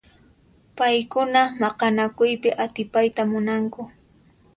[0.77, 3.81] Paykuna maqanakuypi atipayta munanku.